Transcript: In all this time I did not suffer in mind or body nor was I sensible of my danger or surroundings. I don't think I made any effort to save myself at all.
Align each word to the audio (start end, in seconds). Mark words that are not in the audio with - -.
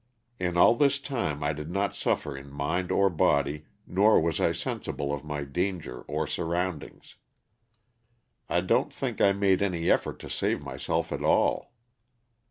In 0.39 0.57
all 0.57 0.73
this 0.73 0.97
time 0.97 1.43
I 1.43 1.53
did 1.53 1.69
not 1.69 1.95
suffer 1.95 2.35
in 2.35 2.49
mind 2.51 2.91
or 2.91 3.07
body 3.07 3.65
nor 3.85 4.19
was 4.19 4.39
I 4.41 4.51
sensible 4.51 5.13
of 5.13 5.23
my 5.23 5.43
danger 5.43 6.01
or 6.07 6.25
surroundings. 6.25 7.17
I 8.49 8.61
don't 8.61 8.91
think 8.91 9.21
I 9.21 9.31
made 9.31 9.61
any 9.61 9.91
effort 9.91 10.17
to 10.21 10.27
save 10.31 10.63
myself 10.63 11.11
at 11.11 11.21
all. 11.21 11.71